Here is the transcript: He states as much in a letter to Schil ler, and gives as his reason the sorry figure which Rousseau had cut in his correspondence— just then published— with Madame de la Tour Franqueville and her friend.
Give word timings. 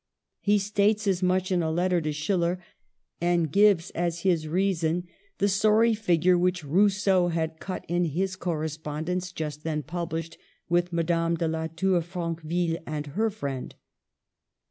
He 0.39 0.57
states 0.57 1.05
as 1.05 1.21
much 1.21 1.51
in 1.51 1.61
a 1.61 1.69
letter 1.69 2.01
to 2.01 2.09
Schil 2.11 2.39
ler, 2.39 2.59
and 3.21 3.51
gives 3.51 3.91
as 3.91 4.21
his 4.21 4.47
reason 4.47 5.07
the 5.37 5.47
sorry 5.47 5.93
figure 5.93 6.39
which 6.39 6.63
Rousseau 6.63 7.27
had 7.27 7.59
cut 7.59 7.85
in 7.87 8.05
his 8.05 8.35
correspondence— 8.35 9.31
just 9.31 9.63
then 9.63 9.83
published— 9.83 10.39
with 10.71 10.91
Madame 10.91 11.35
de 11.35 11.47
la 11.47 11.67
Tour 11.67 12.01
Franqueville 12.01 12.79
and 12.87 13.05
her 13.15 13.29
friend. 13.29 13.75